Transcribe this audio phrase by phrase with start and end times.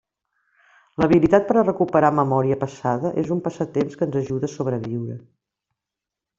[1.03, 5.23] L'habilitat per a recuperar memòria passada és un passatemps que ens ajuda a sobreviure.